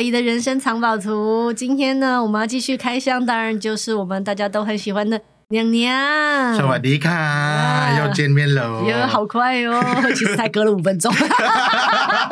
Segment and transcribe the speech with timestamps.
[0.00, 1.52] 宝仪的人生藏宝图。
[1.52, 5.20] 今天呢，我们要继续开箱，当然就是我们大家都很喜欢的
[5.50, 6.56] 娘娘。
[6.56, 9.78] 萨瓦迪卡，啊、又见面了，哟，好快哦！
[10.16, 11.12] 其实才隔了五分钟，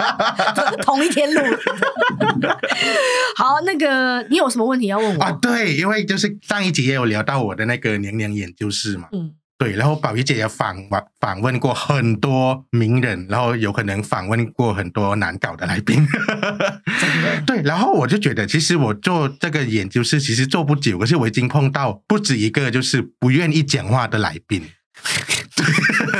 [0.80, 1.41] 同一天录。
[3.36, 5.32] 好，那个你有什么问题要问我啊？
[5.32, 9.09] 对，因为就是上一集也有聊到我的那个娘娘研究室嘛。
[9.12, 9.34] 嗯。
[9.58, 16.06] 对，然后宝仪姐也访访访问过很多名人，然后有可能访问过很多难搞的来宾。
[16.06, 17.42] 真的。
[17.44, 24.62] 对，然后我就觉得，其实我做这个研究室其实做不久，可是我已经碰到不止一个就是不愿意讲话的来宾。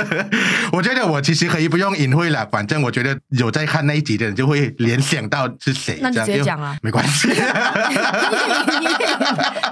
[0.73, 5.99] 我觉得我其实可以不用隐晦了，反正我觉得有在看那一集的人就会联想到是谁。
[6.01, 7.29] 那你直接讲啊，没关系。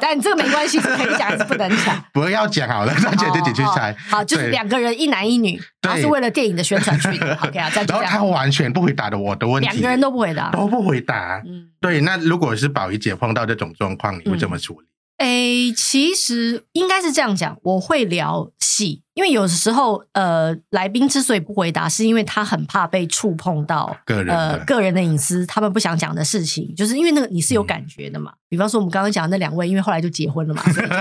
[0.01, 2.05] 但你这个没关系，是可以讲还是不能讲？
[2.13, 3.95] 不要讲好了，让姐自己去猜。
[4.09, 7.35] 好，就是两个人，一男一女，他是为了电影的宣传去的。
[7.43, 7.87] OK 啊，这样。
[7.89, 11.43] 然后他完全不回答的我的问题，两个人都不回答，都不回答。
[11.47, 12.01] 嗯，对。
[12.01, 14.87] 那如果是宝仪姐碰到这种状况，你会怎么处理？
[15.17, 19.03] 哎、嗯，其实应该是这样讲，我会聊戏。
[19.15, 28.31] 因为有的时候，呃，来宾之所以不回答，是因为他很怕被触碰到个人呃个人的隐私，他们不想讲的事情，就是因为那个你是有感觉的嘛。
[28.33, 30.95] 嗯、比方说，我们刚刚讲的那两位，因为后来就结婚了嘛，所以就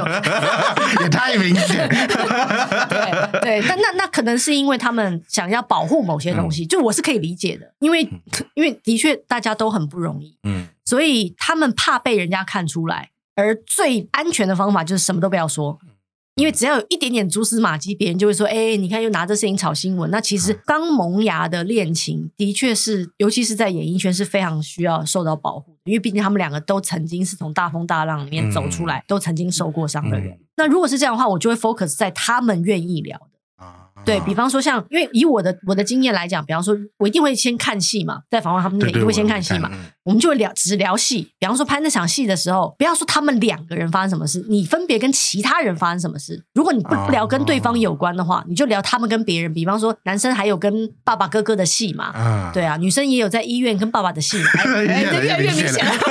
[1.03, 1.89] 也太明显。
[1.89, 8.09] 对对，但那那可能是因为他们想要保护某些东西，嗯、就我是可以理解的，因为
[8.53, 15.77] 因为的确大家都很不容易，嗯，所以他们怕被人家看出来，而最安全的方法就是什么都不要说。
[16.35, 30.33] 因为只要有一点点蛛丝马迹，别人就会说：“哎，你看又拿这事情炒新闻。”那其实刚萌芽的恋情，的确是，尤其是在演艺圈是非常需要受到保护的，因为毕竟他们两个都曾经是从大风大浪里面走出来，嗯、都曾经受过伤的人。
[30.33, 33.27] 嗯、那如果是这样的话，我就会 focus 在他们愿意聊的。
[34.05, 39.71] 对，比方说像，像因为以我的我的经验来讲，比方说，我一定会先看戏嘛，在访问他们那一定会先看戏嘛，
[40.03, 41.31] 我们就会聊只聊戏。
[41.39, 46.43] 比方说拍那场戏的时候，不要说他们两个人发生什么事，你分别跟其他人发生什么事。
[46.53, 49.51] 如果你不聊跟对方有关的话，你就聊他们跟别人。
[49.51, 55.91] 比方说，男生还有跟爸爸哥哥的戏嘛，对啊，女生也有在医院跟爸爸的戏嘛，哎， 哎，越来越明显了。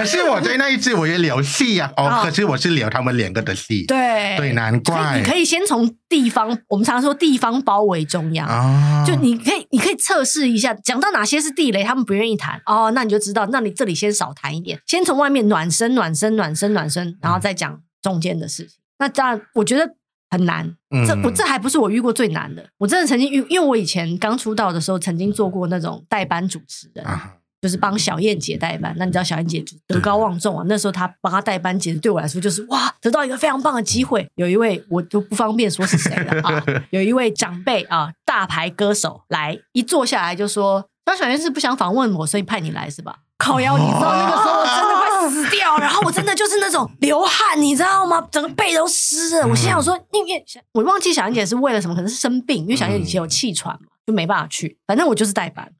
[0.00, 4.36] 可是我在那一次我也聊戏呀， 哦，哦可是我是聊他们两个的戏，对。
[4.36, 5.18] 对，难怪。
[5.18, 18.78] 你可以先从地方，我们常常说地方包围中央，哦、就你可以你可以测试一下，讲到哪些是地雷，他们不愿意谈，哦，那你就知道，那你这里先少谈一点，先从外面暖身暖身暖身暖身，然后再讲中间的事情。
[18.78, 19.94] 嗯、那这样我觉得
[20.30, 20.74] 很难，
[21.06, 27.04] 这我这还不是我遇过最难的，我真的曾经遇，因为我以前刚出道的时候，曾经做过那种代班主持人。
[27.04, 30.64] 啊就是帮小燕姐代班，那你知道小燕姐德高望重啊？
[30.66, 34.26] 那时候她帮她代班，简直对我来说就是哇，得到一个非常棒的机会。
[34.36, 48.20] 有一位我都不方便说是谁了啊， 有一位长辈啊，大牌歌手来一坐下来就说：“张小燕是不想访问我，所以派你来是吧？”靠腰，你知道那个时候我真的快死掉，然后我真的就是那种流汗，你知道吗？
[48.30, 49.46] 整个背都湿了。
[49.46, 50.44] 我心想说，因为
[50.74, 54.78] 我忘记小燕姐是为了什么，可能是生病，因为小燕姐以前有气喘嘛，就没办法去。
[54.86, 55.72] 反正我就是代班，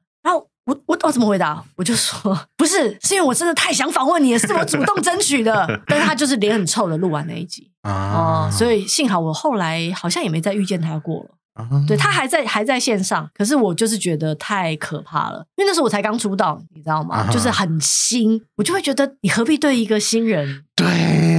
[0.71, 1.63] 我我我怎么回答？
[1.75, 5.67] 我就说不是，是因为我真的太想访问你了，是我主动争取的。
[5.85, 11.29] 但是他就是脸很臭的录完那一集哦、啊呃，所以幸好我后来好像也没再遇见他过了。
[11.53, 17.25] 啊、对，他还在还在线上，可是我就是觉得太可怕了，因为那时候我才刚出道，你知道吗？
[17.27, 20.63] 啊、就是很新，我就会觉得你何必对一个新人？
[20.73, 20.87] 对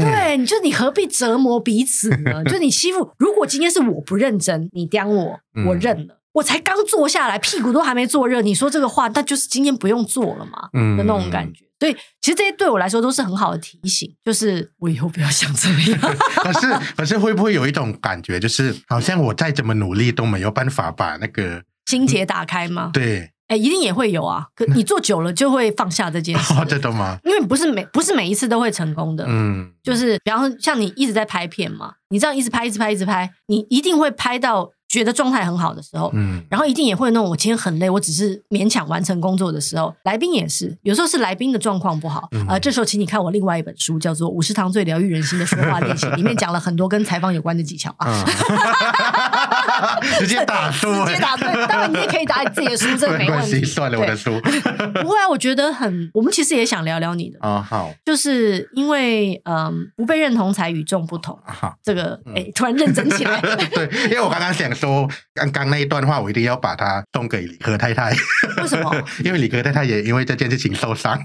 [0.05, 2.45] 对，你就你何必折磨彼此呢？
[2.45, 6.15] 就你欺负，如果今天是我不认真，你刁我，我认了。
[6.15, 10.69] 嗯我才刚坐下来，屁股都还没坐热，你说这个话，那就是今天不用做了嘛？
[10.73, 11.65] 嗯，的那种感觉。
[11.79, 16.01] 所以其实这些对我来说都是很好的提醒，就是我以后不要想这样。
[16.43, 22.91] 可是可是会不会有一种感觉，就是好像我再怎么努力都没有办法把那个心结打开吗？
[22.95, 24.47] 对，哎，一定也会有啊。
[24.55, 27.19] 可你做久了就会放下这件事，真的吗？
[27.27, 29.25] 因为不是每不是每一次都会成功的。
[29.27, 34.71] 嗯，就是比方说像你一直在拍片嘛，你这样一直拍一直拍一直拍，你一定会拍到。
[34.93, 48.23] 觉得状态很好的时候，嗯，然后一定也会那种我今天很累，我只是勉强完成工作的时候，来宾也是，有时候是来宾的状况不好，呃，这时候请你看我另外一本书，叫做《五十堂最疗愈人心的说话练习》， 里面讲了很多跟采访有关的技巧啊，
[50.19, 53.65] 直接打书，直接打对，当然你也可以打你自己的书，这个没问题。
[53.65, 54.39] 算了，我的书。
[55.01, 63.41] 不会啊，我觉得很，我们其实也想聊聊你的啊，好，就是因为嗯，不被认同才与众不同，好，这个哎，突然认真起来，
[63.73, 64.71] 对，因为我刚刚想。
[64.83, 68.11] 说刚刚那一段话，我一定要把它送给理科太太。
[68.61, 68.93] 为什么？
[69.25, 71.17] 因为理科太太也因为这件事情受伤。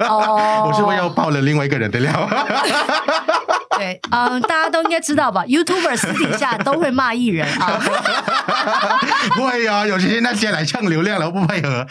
[0.00, 2.12] 哦， 我是不是又爆了另外一个人的料？
[3.78, 7.80] 对，嗯，大家都应该知道吧？YouTuber 私底下都会骂艺人啊。
[9.36, 11.86] 会啊，尤其是那些来蹭流量然后不配合。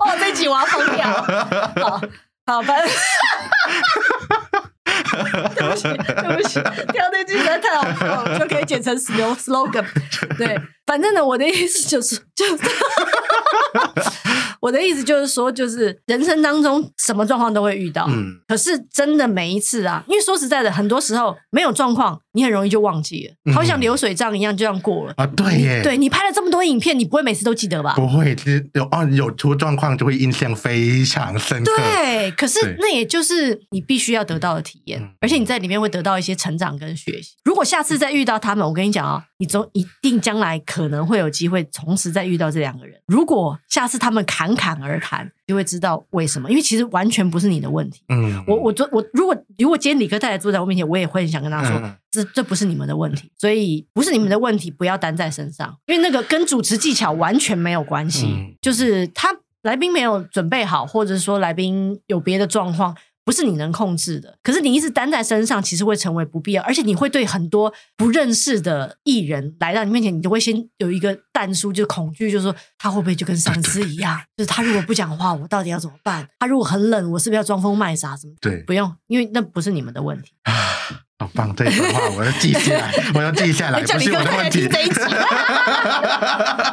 [0.00, 1.04] 哦，这集我要疯掉。
[1.06, 2.00] 好，
[2.46, 2.88] 好，反正。
[5.54, 6.60] 对不起，对不起，
[6.92, 9.84] 跳那句实在太好笑了，就可以剪成 slogan。
[10.36, 12.70] 对，反正呢，我的意思就是，就是。
[14.60, 25.26] 我的意思就是说，就是人生当中什么状况都会遇到，嗯，可是真的每一次啊，因为说实在的，很多时候没有状况，你很容易就忘记了，嗯、好像流水账一样，就这样过了啊。
[25.26, 27.94] 对耶，对，你拍了这么多影片，你不会每次都记得吧？
[27.96, 28.36] 不会，
[28.74, 31.72] 有哦，有出状况就会印象非常深刻。
[31.76, 37.32] 对，可是那也就是你必须要得到的体验，而且你在里面会得到一些成长跟学习。
[37.44, 43.00] 如果下次再遇到他们，我跟你讲啊，你总一定将来可能会有机会同时再遇到这两个人。
[43.06, 48.02] 如果下次他们侃侃而谈，就会知道为什么，因为其实完全不是你的问题。
[48.08, 59.28] 嗯，我我我如果如果今天理科太太坐在我面前，我也会很想跟他说，嗯、这这不是你们的问题，所以不是你们的问题，不要担在身上，因为那个跟主持技巧完全没有关系，嗯、就是他
[59.62, 62.96] 来宾没有准备好，或者说来宾有别的状况。
[63.24, 76.28] 不是你能控制的，可是你一直担在身上，其实会成为不必要，而且你会对很多不认识的艺人来到你面前，你就会先有一个但书，就是恐惧，就是说他会不会就跟上司一样，就是他如果不讲话，我到底要怎么办？
[76.38, 78.16] 他如果很冷，我是不是要装疯卖傻？
[78.16, 78.34] 什么？
[78.40, 80.32] 对，不用，因为那不是你们的问题。
[81.22, 84.68] 好棒，这一段话我要记下来，我要记下来， 不是我的问题。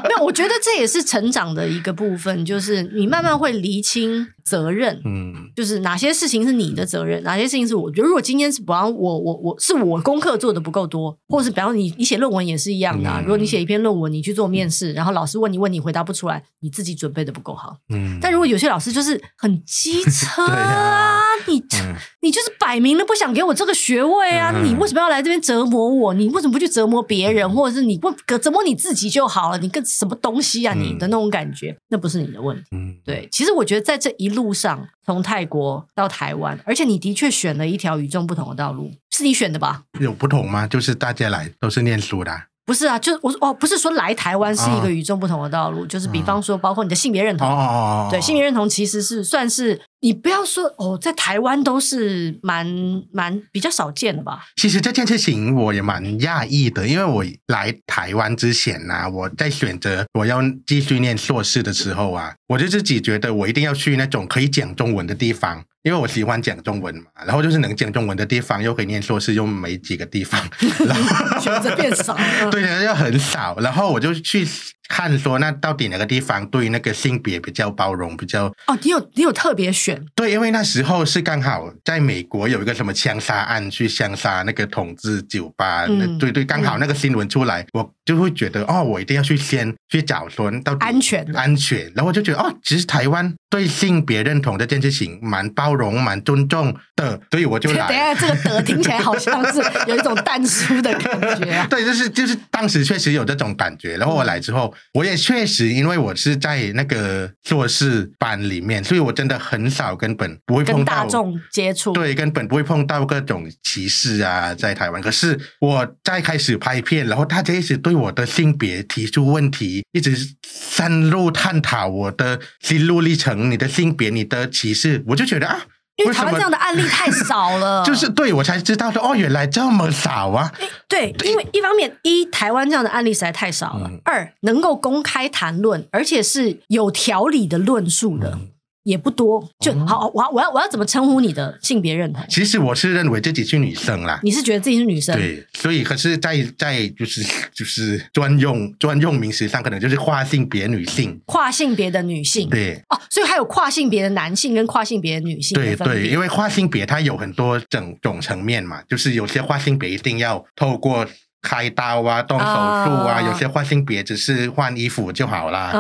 [0.04, 26.14] 没有，我觉得这也是成长的一个部分，就是你慢慢会厘清责任，嗯，就是哪些事情是你的责任，哪些事情是我觉得，如果今天是比方我我我是我功课做的不够多，或者是比方你你写论文也是一样的，啊，嗯、如果你写一篇论文，你去做面试，然后老师问你问你回答不出来，你自己准备的不够好，嗯，但如果有些老师就是很机车啊， 你、嗯、你就是摆明了不想给我这个学位啊，嗯、你为什么要来这边折磨我？
[26.16, 29.60] 你为什么不去折磨别人，或者是你不折磨你自己就好了？
[29.60, 30.74] 你跟什么东西啊？
[30.74, 34.40] 你的那种感觉，那不是你的问题，嗯，对，其实我觉得在这一路。
[34.40, 39.84] 路上从泰国到台湾，而且你的确选了一条与众不同的道路，是你选的吧？
[40.00, 40.66] 有不同吗？
[40.66, 42.46] 就是大家来都是念书的啊。
[42.69, 52.68] 不是啊，就我说哦，不是说来台湾是一个与众不同的道路，哦、就是比方说，包括你的性别认同，哦、对，性别认同其实是算是你不要说哦，在台湾都是蛮
[53.12, 54.44] 蛮比较少见的吧。
[54.56, 65.63] 其实这件事情我也蛮讶异的，因为我来台湾之前呐、啊，我在选择我要继续念硕士的时候啊，我就自己觉得我一定要去那种可以讲中文的地方。
[65.84, 70.40] 因为我喜欢讲中文嘛，然后就是能讲中文的地方，又可以念硕士，又没几个地方，
[70.86, 72.18] 然后 选择变少，
[72.52, 74.48] 对，又很少，然后我就去。
[74.92, 80.04] 看说那到底哪个地方对那个性别比较包容，比较哦，你有你有特别选？
[80.16, 97.88] 对，因为那时候是刚好在美国有一个什么枪杀案，去枪杀那个同志酒吧，嗯、对对，刚好那个新闻出来，嗯、我就会觉得哦，我一定要去先去找说到底安全安全，然后我就觉得哦，其实台湾对性别认同这件事情蛮包容、蛮尊重的，所以我就 来。
[97.88, 104.73] 等下这个“的”听起来好像是有一种淡书的感觉、啊， 对，就是就是当时确实有这种感觉，然后我来之后。
[104.94, 115.02] 我也确实，因为我是在那个硕士班里面，所以我真的很少，根本不会碰到大众接触，对，根本不会碰到各种歧视啊，在台湾。
[115.02, 125.61] 可是我在开始拍片，然后大家一直对我的性别提出问题，一直深入探讨我的心路历程，你的性别，你的歧视，我就觉得啊。
[125.99, 130.51] 因为台湾这样的案例太少了， 就是对我才知道说哦，原来这么少啊。
[130.87, 138.31] 对，因为一方面一台湾这样的案例实在太少了，嗯、二能够公开谈论，而且是有条理的论述的。
[138.31, 138.49] 嗯
[138.83, 140.09] 也不多，就好。
[140.14, 142.24] 我我要我要怎么称呼你的性别认同？
[142.30, 144.19] 其实我是认为自己是女生啦。
[144.24, 145.16] 你是觉得自己是女生？
[145.16, 151.19] 对，所以可是在，在在就是就是专用专用名词上，可能就是跨性别女性。
[151.26, 155.76] 跨性别的女性，对哦，所以还有跨性别的男性跟跨性别的女性的。
[155.76, 161.06] 对对，因为跨性别它有很多种种层面嘛，就是有些跨性别一定要透过。
[161.42, 165.71] 开刀啊，动手术啊，有些画性别只是换衣服就好了。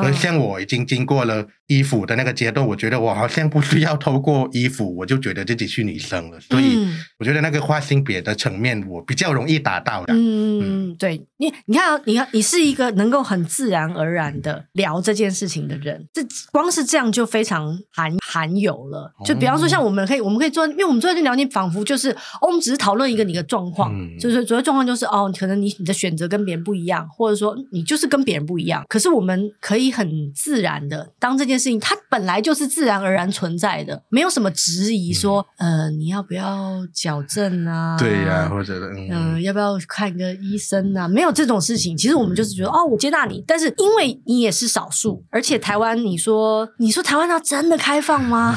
[0.00, 6.40] 而像我已经经过了衣服的那个阶段，我觉得我好像不需要透过衣服，我就觉得自己是女生了。
[6.40, 6.78] 所以
[7.18, 10.14] 我觉得那个画性别的层面，我比较容易达到的。
[10.14, 16.22] 嗯，对你，你看，你看，你是一个能够很自然而然的聊这件事情的人，这
[16.52, 19.12] 光是这样就非常含含有了。
[19.24, 25.08] 就比方说，像我们可以，我们可以做，因为我们坐在这聊天，仿佛就是，哦，我们只是讨论一个你的状况，就是主要状况就是。
[25.08, 28.84] 哦，可能你你的选择跟别人不一样，或者说你就是跟别人不一样。
[28.90, 37.96] 可是我们可以很自然的当这件事情，它本来就是自然而然存在的，没有什么质疑说，嗯、呃，你要不要矫正啊？
[37.98, 41.08] 对呀、啊，或者嗯、呃，要不要看个医生啊？
[41.08, 41.96] 没有这种事情。
[41.96, 48.56] 其实我们就是觉得，哦，我接纳你，但是因为你也是少数，而且台湾，你说你说台湾它真的开放吗？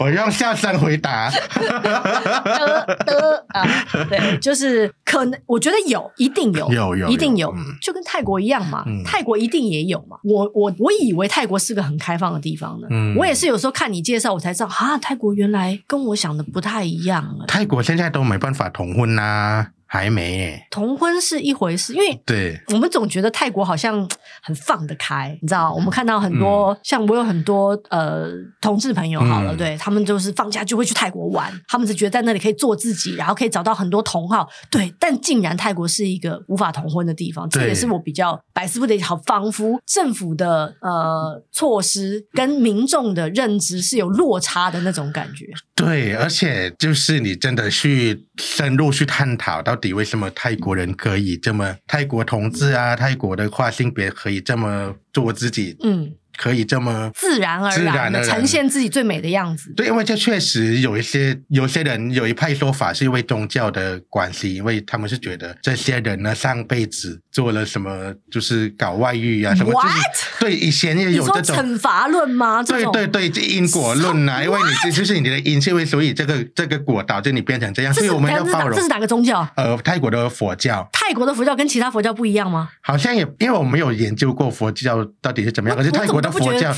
[0.00, 1.30] 我用下山回答。
[1.30, 3.62] 的的啊，
[4.08, 10.16] 对，就是可能，我觉得有，一定有，有有，一定有，就跟泰国一样嘛，泰国一定也有嘛。
[10.24, 17.36] 我我我以为泰国是个很开放的地方呢，我也是有时候看你介绍，我才知道啊，泰国原来跟我想的不太一样。
[17.46, 19.68] 泰国现在都没办法同婚呐。
[19.92, 24.08] 还没耶，同婚是一回事，因为对我们总觉得泰国好像
[24.40, 25.74] 很放得开，你知道？
[25.74, 28.28] 我们看到很多，嗯、像我有很多呃
[28.60, 34.94] 同志朋友，好了，嗯、对他们就是放假就会去泰国玩，他们是觉得在那里可以做自己，然后可以找到很多同好，对。
[35.00, 45.46] 但竟然泰国是一个无法同婚的地方，这也是我比较百思不得好，仿佛政府的呃措施跟民众的认知是有落差的那种感觉。
[45.74, 49.76] 对，而且就是你真的去深入去探讨到。
[49.76, 55.76] 底为什么泰国人可以这么泰国同志啊，泰国的跨性别可以这么做自己？
[55.82, 56.12] 嗯。
[56.40, 59.70] 可以这么自然而然的呈现自己最美的样子。
[59.76, 69.70] 对，因为这确实有一些有些人有一派说法是因为宗教的关系，因为他们是觉得这些人呢上辈子做了什么，就是搞外遇啊什么。
[69.70, 69.90] What？
[70.38, 72.62] 对，以前也有这种惩罚论吗？
[72.62, 78.74] 对对对，这因果论啊，因为你这就是你的因，是因为所以这个这个果导致你变成这样，所以我们要包容。
[78.74, 79.46] 这是哪个宗教？
[79.56, 80.88] 呃，泰国的佛教。
[80.90, 82.70] 泰国的佛教跟其他佛教不一样吗？
[82.80, 86.29] 好像也，因为我没有研究过佛教到底是怎么样，可是泰国的。
[86.30, 86.72] 佛教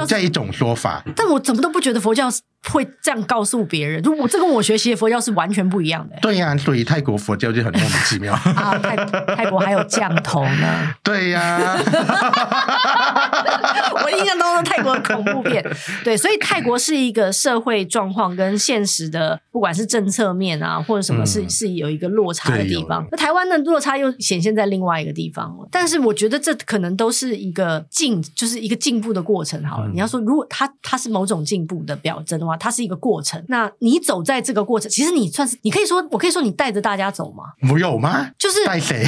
[0.00, 2.28] 有这一种说法，但我怎么都不觉得佛教
[2.68, 4.02] 会这样告诉别人。
[4.02, 6.16] 就我这跟我学习的佛教是完全不一样的。
[6.22, 8.78] 对呀、啊，所以泰国佛教就很莫名其妙 啊。
[8.78, 8.96] 泰
[9.36, 10.94] 泰国还有降头呢。
[11.02, 11.78] 对呀、啊，
[14.04, 15.64] 我印象当中泰国的恐怖片。
[16.04, 23.06] 对，所以泰国是一个社会状况跟现实的，不管是政策面啊，或者什么是，是、嗯、是有一个落差的地方。
[23.10, 25.56] 那台湾的落差又显现在另外一个地方。
[25.70, 29.62] 但是我觉得这可能都是一个进，就是一个进步的过程。
[29.64, 33.44] 好了，嗯、你要说如果它它是某种进步的表征的话，它是一个过程。
[33.48, 37.44] 那你走在这个过程，其实你算是，你可以说，我可以说你带着大家走吗？
[37.60, 38.30] 没有吗？
[38.38, 39.04] 就是带谁？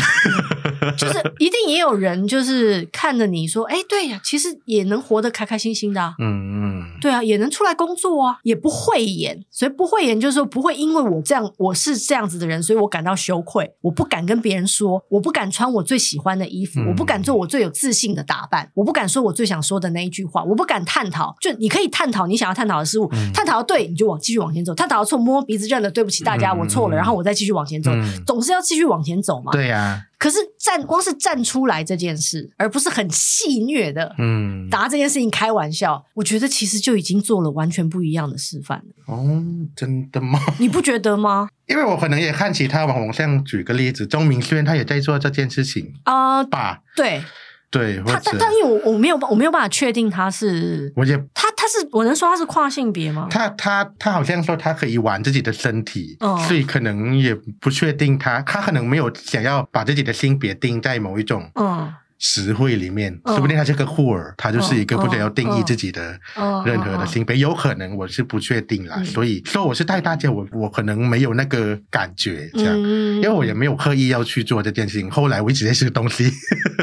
[0.96, 6.14] 就是一定也有人就是看着你说，哎，对呀，其实也能活得开开心心的、啊。
[6.18, 21.34] 嗯嗯，对啊，也能出来工作啊，也不会演，所以不会演就是说不会因为我这样我是这样子的人，所以我感到羞愧，我不敢跟别人说，我不敢穿我最喜欢的衣服，嗯、我不敢做我最有自信的打扮，我不敢说我最想说的那一句话，我不敢探讨。
[21.40, 29.52] 就你可以探讨你想要探讨的事物，嗯、探讨对你就往继续往前走，探讨错摸鼻子认了对不起大家，嗯、我错了，然后我再继续往前走，嗯、总是要继续往前走嘛。
[29.52, 30.02] 对呀、啊。
[30.18, 38.84] 可是站光是站出来这件事，而不是很戏谑的，嗯，拿这件事情开玩笑，我觉得其实就已经做了完全不一样的示范了。
[39.06, 39.42] 哦，
[39.76, 40.40] 真的吗？
[40.58, 41.48] 你不觉得吗？
[41.66, 46.96] 因为我可能也看其他网红，像举个例子，钟明轩他也在做这件事情啊，吧、呃？
[46.96, 47.22] 对。
[47.70, 53.28] 对，他但但因为我我没有我没有办法确定他是，我也他他是我能说他是跨性别吗？
[53.30, 61.50] 他他他好像说他可以玩自己的身体，哦、所以可能也不确定他他可能没有想要把自己的性别定在某一种。
[61.56, 66.18] 嗯词汇里面，说不定他是个酷儿，他就是一个不想要定义自己的
[66.64, 69.02] 任何的性别，有可能我是不确定啦。
[69.04, 75.10] 所以说我是带大家，我我可能没有那个感觉这样，因为我也没有刻意要去做这件事情。
[75.10, 76.30] 后来我一直在吃东西，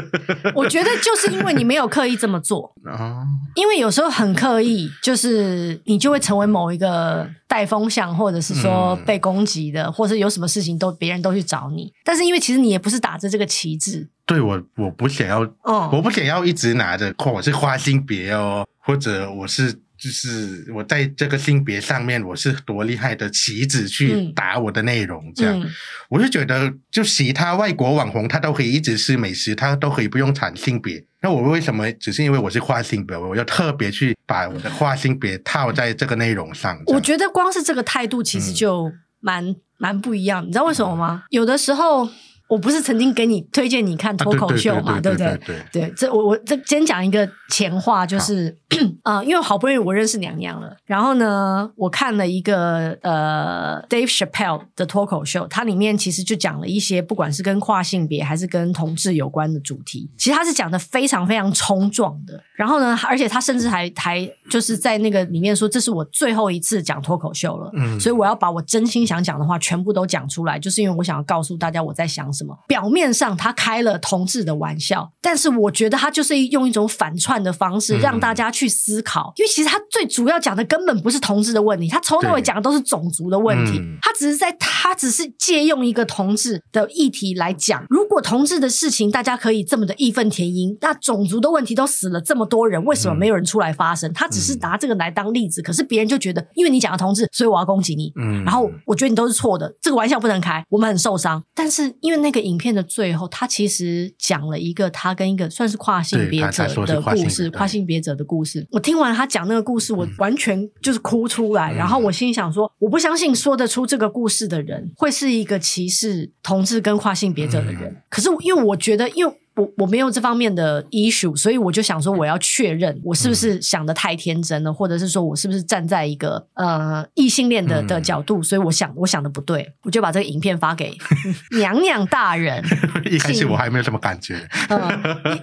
[0.54, 3.22] 我觉得就是因为你没有刻意这么做啊，
[3.54, 14.08] 因为有时候很刻意，就是你就会成为某一个带风向，或者是说被攻击的，或者有什么事情都别人都去找你，但是因为其实你也不是打着这个旗帜。
[14.24, 25.68] 对我，我不想要，哦、我不想要一直拿着，我是花心别哦，或者我是就是我在这个性别上面我是多厉害的棋子去打我的内容，嗯、这样，嗯、
[26.08, 36.80] 我就觉得就其他外国网红他都可以一直是美食，他都可以不用产性别，那我为什么只是因为我是跨性别，我要特别去把我的跨性别套在这个内容上？
[36.86, 41.24] 我觉得光是这个态度其实就蛮、嗯、蛮不一样，你知道为什么吗？
[41.30, 42.08] 有的时候。
[42.48, 45.40] 我不是曾经给你推荐你看脱口秀嘛，对不对？
[45.72, 48.56] 对，这我我这先讲一个前话，就是
[49.02, 62.40] 啊、 呃，因为好不容易我认识娘娘了，然后呢，我看了一个呃 Dave Chappelle 的脱口秀，它里面其实就讲了一些不管是跟跨性别还是跟同志有关的主题，其实他是讲的非常非常冲撞的。
[62.56, 72.26] 然后呢，而且他甚至还还就是在那个里面说，这是我最后一次讲脱口秀了，嗯，所以我要把我真心想讲的话全部都讲出来，就是因为我想要告诉大家我在想。
[72.32, 72.58] 什么？
[72.66, 79.32] 表面上他开了同志的玩笑，但是我觉得他就是用一种反串的方式让大家去思考。
[79.36, 83.78] 嗯、因为其实他最主要讲的根本不是同志的问题，他从头到尾讲的都是种族的问题。
[83.78, 87.84] 嗯、他只是在他只是借用一个同志的议题来讲。
[87.88, 94.10] 如果同志的事情大家可以这么的义愤填膺，那种族的问题都死了这么多人，为什么没有人出来发声？
[94.12, 98.12] 他只是拿这个来当例子，可是别人就觉得，因为你讲的同志，所以我要攻击你。
[98.16, 101.42] 嗯，然后我觉得你都是错的，这个玩笑不能开，我们很受伤。
[101.54, 108.66] 但是因为那个影片的最后，他其实讲了一个他跟一个算是跨性别者的故事，跨性别者的故事。
[108.70, 111.72] 我听完他讲那个故事，我完全就是哭出来。
[111.72, 117.84] 嗯、然后我心里想说，我不相信说得出这个故事的人会是一个歧视同志跟跨性别者的人。
[117.84, 119.34] 嗯、可是因为我觉得，因为。
[119.56, 130.94] 我我没有这方面的 issue，所以我就想说，我要确认我是不是想的太天真了，或者是说我是不是站在一个呃异性恋的的角度，所以我想我想的不对，我就把这个影片发给
[131.56, 132.62] 娘娘大人。
[133.10, 134.36] 一开始我还没有什么感觉，
[134.68, 134.78] 嗯，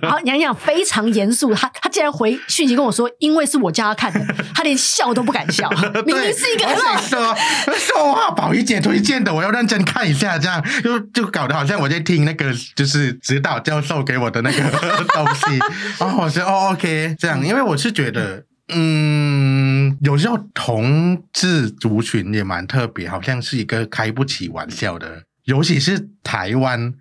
[0.04, 5.68] 好，娘娘非常严肃，她她竟然回讯息跟我说，因为是我叫她看的，她连笑都不敢笑，
[6.06, 7.36] 明明是一个很好说
[7.76, 14.03] 说话，宝仪姐推荐的，我要认真看一下，这样就就搞得好像我在听那个就是指导教授。
[14.04, 14.62] 给我的那个
[15.14, 15.60] 东西
[16.00, 26.94] 然后，我说哦，OK，这样，因为我是觉得，嗯，有时候同志族群也蛮特别，好像是一个开不起玩笑的，尤其是台湾。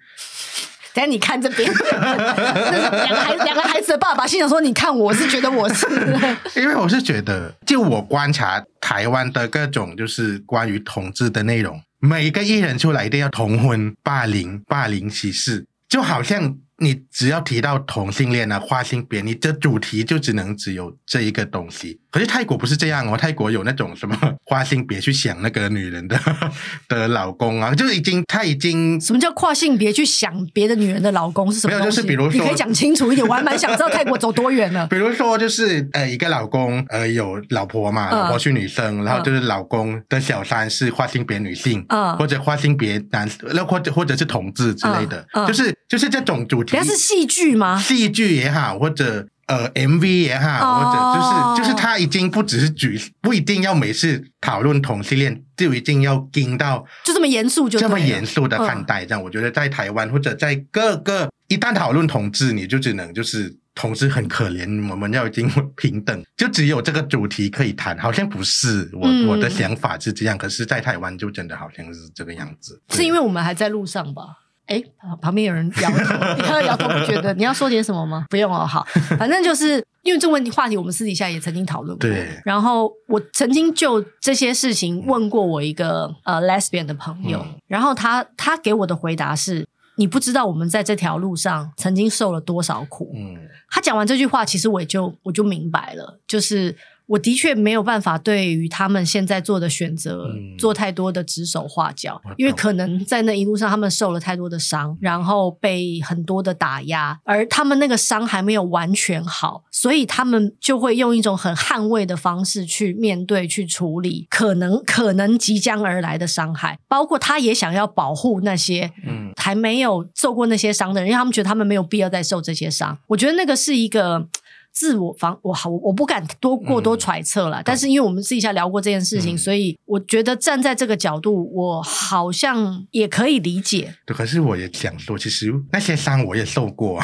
[0.94, 5.86] 等下你看这边， 两个孩两个孩子的爸爸心想说：“你看，我是觉得我是，
[6.60, 22.01] 因为我是觉得，就我观察台湾的各种就是关于同志的内容，每一个艺人出来一定要同婚、霸凌、霸凌歧视，就好像。”你只要提到同性恋啊、跨性别，你这主题就只能只有这一个东西。
[22.12, 26.16] 可是泰国不是这样哦，泰国有那种什么花心别去想那个女人的
[26.88, 31.74] 的老公啊，就已经他已经什么叫跨性别去想别的女人的老公是什么？
[31.74, 34.86] 没有，就是比如说，你可以讲清楚一点，我还蛮想知道泰国走多远了。
[34.92, 46.76] 比如说，就是呃，一个老公呃有老婆嘛，老婆是女生，嗯、然后就是老公的小三是跨性别女性，嗯，或者跨性别男，那或者或者是同志之类的，就是就是这种主题。
[46.76, 47.80] 那是戏剧吗？
[47.80, 59.04] 戏剧也好，或者呃 MV 也好，哦、或者就是就是他已经不只是举，不一定要每次讨论同性恋就一定要盯到，就这么严肃，就这么严肃的看待。
[59.04, 67.98] 这样，嗯、我觉得在台湾或者在各个一旦讨论同志，你就只能就是同志很可怜，我们要一定平等，就只有这个主题可以谈。
[67.98, 72.80] 好像不是我、嗯、我的想法是这样，可是在台湾就真的好像是这个样子。
[72.90, 74.38] 是因为我们还在路上吧？
[74.66, 74.82] 哎，
[75.20, 75.96] 旁边有人摇头，
[76.36, 78.26] 你看到摇头，不觉得你要说点什么吗？
[78.30, 78.86] 不用哦，好，
[79.18, 82.08] 反正就是因为这个问题话题，我们私底下也曾经讨论过。
[82.08, 93.12] 对，然后我曾经就这些事情问过我一个呃 lesbian 的朋友，嗯、然后他他给我的回答是：你不知道我们在这条路上曾经受了多少苦。
[93.14, 93.36] 嗯，
[93.68, 96.76] 他讲完这句话，其实我也就我就明白了，就是。
[97.06, 100.26] 我的确没有办法对于他们现在做的选择
[100.58, 118.90] 做太多的指手画脚，嗯、因为可能在那一路上他们受了太多的伤，然后被很多的打压，而他们那个伤还没有完全好，所以他们就会用一种很捍卫的方式去面对、去处理可能可能即将而来的伤害，包括他也想要保护那些
[119.36, 122.98] 还没有受过那些伤的人，因为他们觉得他们没有必要再受这些伤。
[123.08, 124.28] 我觉得那个是一个。
[124.72, 127.60] 自我防我好，我不敢多过多揣测了。
[127.60, 133.94] 嗯、但是因为我们私底下聊过这件事情，嗯、所以我觉得站在这个角度，我好像也可以理解。
[134.06, 137.00] 对，可是我也想说，其实那些伤我也受过。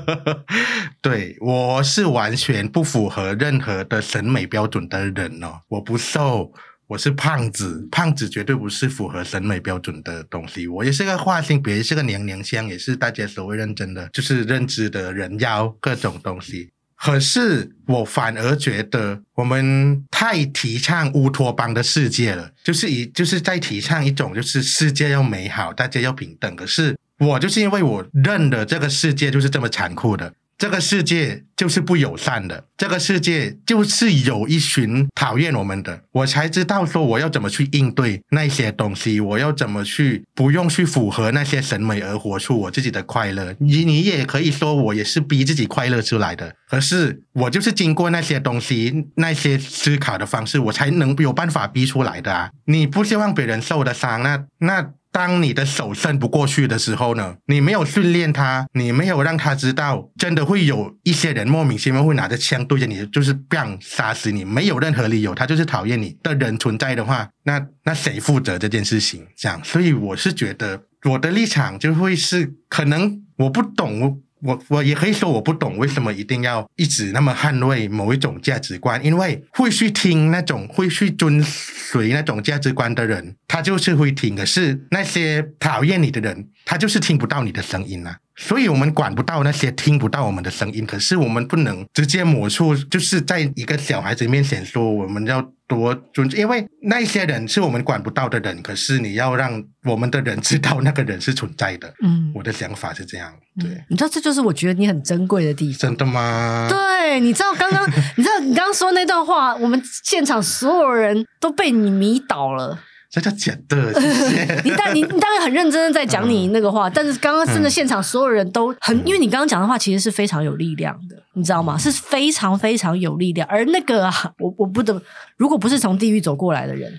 [1.00, 6.52] 对，我是完全不符合任何的审美标准的人哦，我不瘦。
[6.88, 10.68] 我是胖子，胖子绝对不是符合审美标准的东西。
[10.68, 16.70] 我也是个化性别，也是个娘娘腔，也是大家所谓认真的，就是认知的人妖各种东西。
[16.94, 26.54] 可是我反而觉得我们太提倡乌托邦的世界了，就是以就是在提倡一种就是世界要美好，大家要平等。
[26.54, 30.32] 可是我就是因为我认的这个世界就是这么残酷的。
[30.58, 43.54] 这个世界就是不友善的，这个世界就是有一群讨厌我们的，我才知道说我要怎么去应对那些东西，我要怎么去不用去符合那些审美而活出我自己的快乐。
[43.58, 52.50] 你你也可以说我也是逼自己快乐出来的，可是我就是经过那些东西、那些思考的方式，我才能有办法逼出来的啊！
[52.64, 54.90] 你不希望别人受的伤，那那。
[55.16, 69.26] 当你的手伸不过去的时候呢，你没有训练他，你没有让他知道，真的会有一些人莫名其妙会拿着枪对着你，就是这样杀死你，没有任何理由，他就是讨厌你的人存在的话，那那谁负责这件事情？
[69.34, 74.20] 这样，所以我是觉得我的立场就会是，可能我不懂。
[74.42, 84.36] 我我也可以说我不懂为什么一定要一直那么捍卫某一种价值观，因为会去听那种会去遵随那种价值观的人，他就是会听。
[84.36, 88.18] 可是那些讨厌你的人，他就是听不到你的声音啊。
[88.36, 101.92] 所以我们管不到那些听不到我们的声音，可是我们不能直接抹除，就是在一个小孩子面前说我们要多尊重，因为那些人是我们管不到的人，可是你要让我们的人知道那个人是存在的。
[102.02, 103.32] 嗯，我的想法是这样。
[103.58, 105.78] 对，嗯，你知道这就是我觉得你很珍贵的地方。
[105.78, 106.68] 真的吗？
[106.68, 112.78] 对，你知道刚刚，你知道你刚刚说那段话，我们现场所有人都被你迷倒了。
[113.16, 114.60] 这叫假的，谢谢。
[114.62, 121.78] 你当你你当然很认真的在讲你那个话，嗯、但是刚刚真的现场所有人都很，嗯、因为你刚刚讲的话其实是非常有力量的，你知道吗？
[121.78, 125.00] 是非常非常有力量，而那个啊我我不得，
[125.38, 126.92] 如果不是从地狱走过来的人。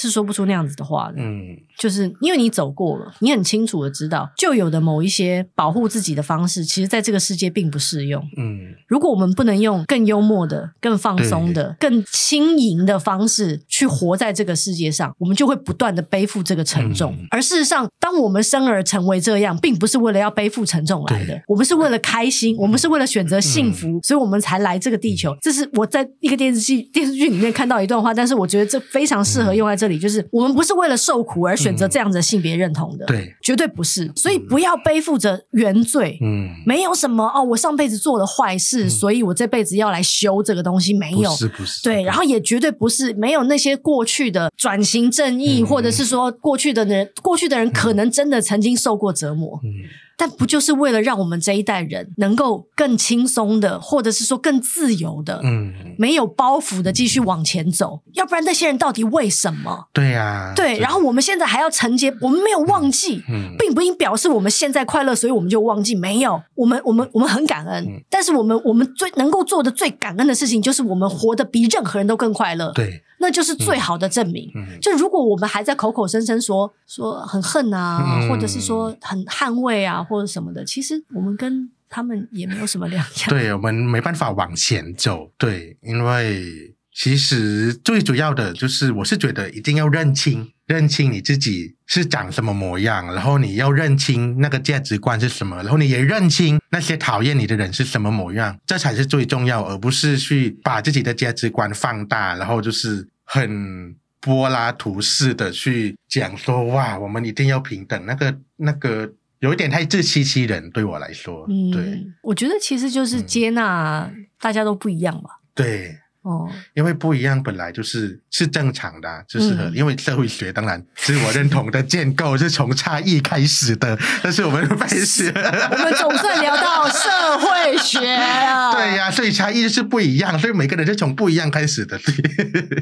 [0.00, 8.74] 是说不出那样子的话的，嗯，就是因为你走过了，你很清楚的知道，旧有的某一些保护自己的方式，其实在这个世界并不适用，嗯。
[8.86, 17.12] 如果我们不能用更幽默的、更放松的、更轻盈的方式去活在这个世界上，我们就会不断的背负这个沉重。
[17.18, 25.36] 嗯、而事实上，当我们生而成为这样，并不是为了要背负沉重来的，我们是为了开心，我们是为了选择幸福，嗯、所以我们才来这个地球。
[25.42, 29.98] 这是我在一个电视剧电视剧里面看到一段话，但是我觉得这非常适合用在这里。
[29.98, 34.10] 就是我们不是为了受苦而选择这样子的性别认同的，嗯、对，绝对不是。
[34.14, 49.70] 所以不要背负着原罪，嗯，没有什么哦，我上辈子做了坏事，嗯、所以我这辈子要来修这个东西，没有，不是不是，对，然后也绝对不是没有那些过去的转型正义，嗯、或者是说过去的人，过去的人可能真的曾经受过折磨，嗯。
[50.18, 58.02] 嗯但不就是为了让我们这一代人能够更轻松的，或者是说更自由的，嗯，没有包袱的继续往前走？
[58.14, 59.86] 要不然那些人到底为什么？
[59.92, 60.76] 对呀，对。
[60.80, 65.94] 然后我们现在还要承接，我们没有忘记，嗯，并不应表示我们现在快乐，所以我们就忘记。
[65.94, 72.72] 没有，我们我们我们很感恩，但是我们我们最能够做的最感恩的事情，就是我们活得比任何人都更快乐。
[72.72, 73.04] 对。
[73.18, 74.50] 那就是最好的证明。
[74.54, 83.28] 嗯、就如果我们还在口口声声说说很恨啊，嗯、或者是说很捍卫啊，或者什么的，其实我们跟他们也没有什么两样。
[83.28, 85.30] 对，我们没办法往前走。
[85.36, 90.50] 对，因为其实最主要的就是，我是觉得一定要认清。
[90.66, 109.08] 认清你自己是长什么模样，然后你要认清那个价值观是什么，然后你也认清那些讨厌你的人是什么模样，这才是最重要，而不是去把自己的价值观放大，然后就是很柏拉图式的去讲说哇，我们一定要平等，那个那个
[109.38, 115.98] 有一点太自欺欺人，对我来说，嗯，对，我觉得其实就是接纳大家都不一样嘛，嗯，对。
[116.22, 125.32] 哦，因为不一样本来就是是正常的，就是和、嗯、因为社会学当然是我认同的建构是从差异开始的， 这是我们的本事。
[125.34, 132.14] 我们总算聊到社会学了， 对呀、啊，所以差异是不一样，所以每个人是从不一样开始的，对，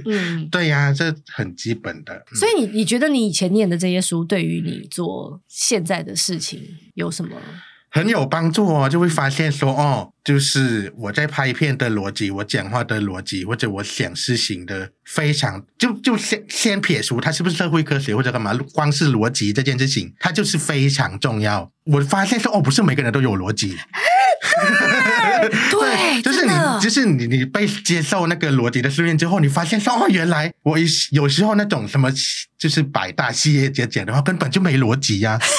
[0.07, 2.15] 嗯， 对呀、啊，这很基本的。
[2.15, 6.61] 嗯、所以你你觉得你以前念的这些书，对于你做现在的事情
[6.95, 7.37] 有什么？
[7.97, 21.73] 很有帮助哦，就会发现说哦，就是我在拍片的逻辑，我讲话的逻辑，或者我想事情的非常，就就先先撇除它是不是社会科学或者干嘛，光是逻辑这件事情，它就是非常重要。
[21.85, 23.75] 我发现说哦，不是每个人都有逻辑。
[25.71, 30.79] 对， 就是你，就是你，你被接受那个逻辑的训练之后，你发现说哦，原来我
[31.13, 32.13] 有时候那种什么，
[32.59, 35.39] 就是百大企业家讲的话根本就没逻辑呀。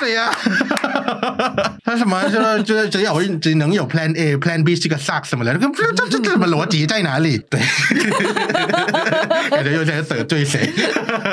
[0.00, 5.68] 对呀、啊，他什么说就是只有只能有 Plan A，Plan B 是个 suck 什么的，这
[6.08, 7.38] 这这什么逻辑在哪里？
[7.50, 7.60] 对，
[9.50, 10.70] 感觉又在得罪谁？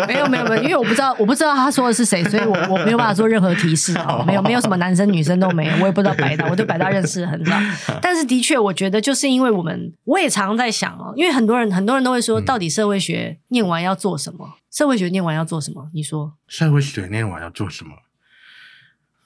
[0.08, 7.56] 没有没有没有，因为我不知道我不知道他说的是谁，所以我我没有办法做任何提示啊，没有没有什么男生女生都没有，我也不知道百搭，我对百搭认识很少，
[8.02, 14.56] 但是的确我觉得就是因为我们，我也常常在想哦，因为很多人很多人都会说，到底社会学念完要做什么？
[14.72, 15.90] 社会学念完要做什么？
[15.94, 16.34] 你说？
[16.48, 17.92] 社会学念完要做什么？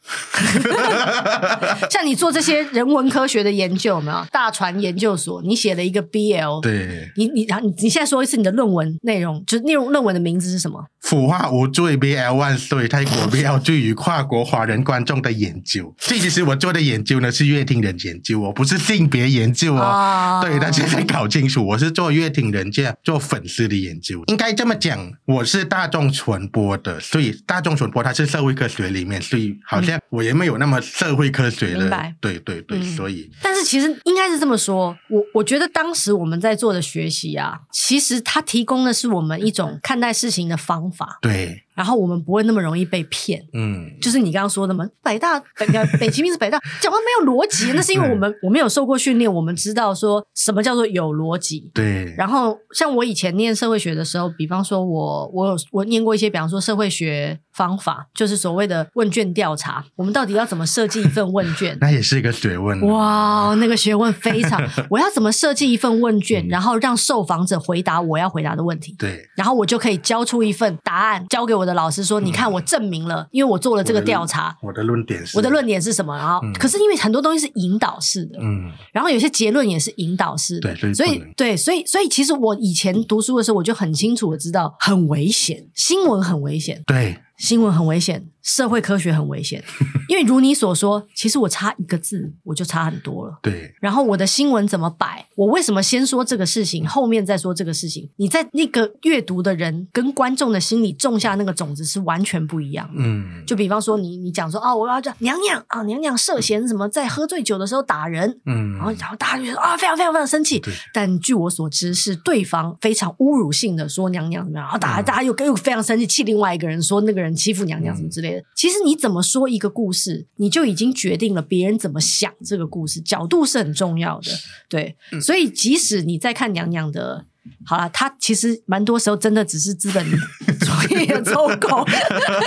[1.90, 5.42] 像你做这些人文科学的研究，有没有大船研究所？
[5.44, 10.86] 你写了一个 BL，对，你你你你现在说一次你的论文内容，就是内容论文的名字是什么？
[11.10, 12.88] 腐化无罪 BL 万岁！
[12.88, 15.92] 泰国 BL 对于跨国华人观众的研究。
[15.98, 20.40] 这其实我做的研究呢是乐听人研究哦，不是性别研究哦。
[20.40, 20.46] Oh.
[20.46, 24.24] 对，大家先搞清楚，我是做乐听人这样做粉丝的研究。
[24.28, 30.00] 应该这么讲，我是大众传播的，所以大众传播它是社会科学里面，所以好像。
[30.10, 31.90] 我也没有那么社会科学的？
[32.20, 41.64] 对对对，嗯、所以，但是其实应该是这么说，我我觉得当时我们在做的学习啊，其实它提供的是我们一种看待事情的方法，对。
[41.80, 45.66] 然后我们不会那么容易被骗，嗯，就是你刚刚说的嘛，北大北
[45.98, 52.14] 北齐名是北大，讲话没有逻辑，那是因为我们我们有受过训练，我们知道说什么叫做有逻辑，对。
[52.18, 61.78] 然后像我以前念社会学的时候，比方说我我有我念过一些，比方说社会学方法，就是所谓的问卷调查，我们到底要怎么设计一份问卷？
[61.80, 62.82] 那也是一个学问。
[62.88, 64.62] 哇，那个学问非常，
[64.92, 68.94] 我要怎么设计一份问卷，然后让受访者回答我要回答的问题？
[69.00, 71.80] 对，然后我就可以交出一份答案，交给我的。
[71.80, 74.58] 老师说：“你看，我证明了，因为我做了这个调查。
[74.62, 76.18] 我的论点是，我的论点是什么？
[76.18, 89.64] 然后，可是因为很多东西是引导式的，嗯，然后有些结论也是引导式的，对，所以，对，所以，所以，其实我以前读书的时候，我就很清楚的知道，很危险，新闻很危险，对。”新闻很危险，社会科学很危险，
[90.10, 93.38] 因为如你所说，其实我差一个字，我就差很多了。
[93.44, 93.72] 对。
[93.80, 95.24] 然后我的新闻怎么摆？
[95.36, 98.10] 我为什么先说这个事情，后面再说这个事情？
[98.16, 102.94] 你在那个阅读的人跟观众的心里种下那个种子是完全不一样的。
[102.98, 103.44] 嗯。
[103.46, 110.60] 就比方说你，你你讲说哦，我要叫娘娘啊，娘娘涉嫌什么在喝醉酒的时候打人，嗯，然后然后大家就说啊，非常非常非常生气。
[110.60, 110.74] 对。
[110.92, 117.30] 但据我所知，是对方非常侮辱性的说娘娘怎么样，然后大家大家又又非常生气，气另外一个人说那个人。
[117.40, 124.32] 欺负娘娘什么之类的，其实你怎么说一个故事，你就已经决定了别人怎么想这个故事，角度是很重要的。
[124.68, 127.26] 对，所以即使你在看娘娘的。
[127.66, 131.86] 好了，他其实蛮多时候真的只是资本主义的 走狗，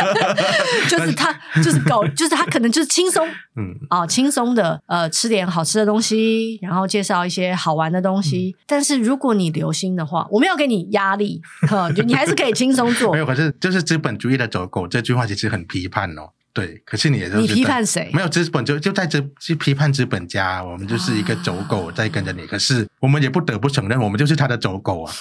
[0.88, 8.54] 就是他就是狗，就是他可能就是轻松，嗯啊，轻松的呃吃点好吃的东西，然后介绍一些好玩的东西。
[8.56, 13.12] 嗯、但是如果你留心的话，我没有给你压力，呵，就你还是可以轻松做。
[13.14, 16.30] 没有，可是就是资本主义的走狗这句话其实很批判哦。
[16.54, 18.10] 对，可是你也是你批判谁？
[18.12, 22.46] 没有资本就就在这去批判资本家，我们就是一个走狗在跟着你。
[22.46, 25.12] 可是我们也不得不承认，我们就是他的走狗啊。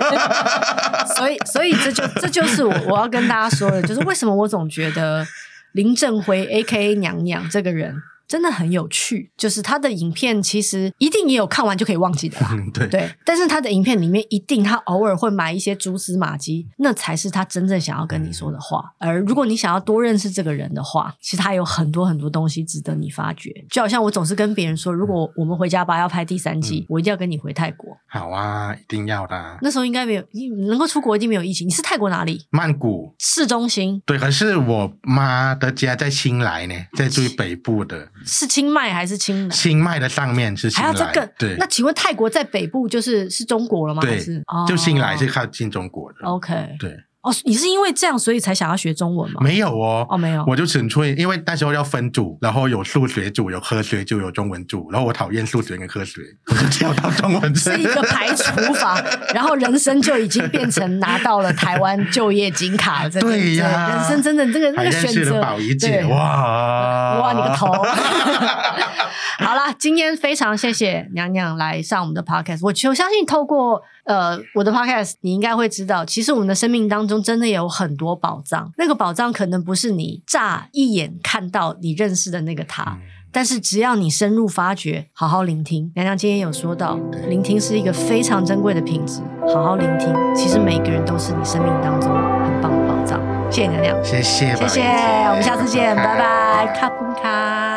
[1.16, 5.26] 所以，所以这就这就是我我要跟大家说的，就是为什么我总觉得
[5.72, 8.02] 林正辉 A.K.A 娘娘这个人。
[8.26, 12.48] 真的很有趣，就是他的影片其实一定也有看完就可以忘记的啦。
[12.56, 18.94] 嗯、对，对，但是他的影片里面一定他偶尔会埋一些蛛丝马迹，那才是他真正想要跟你说的话。
[18.98, 23.52] 嗯、而如果你想要多认识这个人的话，其实他有很多很多东西值得你发掘。
[23.70, 27.96] 就好像我总是跟别人说，如果我们回家吧要拍第三季，嗯、我一定要跟你回泰国。
[28.06, 29.58] 好啊，一定要的。
[29.60, 30.24] 那时候应该没有，
[30.68, 31.66] 能够出国一定没有疫情。
[31.66, 32.46] 你是泰国哪里？
[32.50, 34.02] 曼谷市中心。
[34.06, 38.08] 对，可是我妈的家在新来呢，在最北部的。
[38.24, 39.50] 是清迈还是清南？
[39.50, 40.70] 清迈的上面是。
[40.70, 41.26] 还要这个？
[41.38, 41.56] 对。
[41.58, 44.00] 那请问泰国在北部就是是中国了吗？
[44.02, 46.18] 对，是就新来是靠近中国的。
[46.26, 46.96] OK，对。
[47.24, 49.40] 哦，你是因为这样所以才想要学中文吗？
[49.40, 57.70] 没有哦，哦没有，我就纯粹因为那时候要分组，然后有数学组、有科学组、有中文组，然后我讨厌数学跟科学，我就跳到中文组。
[57.70, 63.10] 是一个排除法， 然后人生就已经变成拿到了台湾就业金卡了。
[63.10, 67.72] 对呀，人生真的这个那个选择，宝仪姐哇哇你个头！
[69.40, 73.82] 好啦，今天非常谢谢娘娘来上我们的 podcast，我我相信透过。
[74.04, 78.70] 呃，我的 podcast 你应该会知道，其实我们的生命当中真的有很多宝藏。
[78.76, 83.00] 那个宝藏可能不是你乍一眼看到你认识的那个他，嗯、
[83.32, 85.90] 但是只要你深入发掘，好好聆听。
[85.94, 89.22] 娘娘今天有说到，聆听是一个非常珍贵的品质。
[89.54, 93.20] 好好聆听，其实每个人都是你生命当中很棒的宝藏。
[93.50, 94.82] 谢谢娘娘，谢谢，谢谢，
[95.28, 97.73] 我们下次见，拜拜，卡布卡。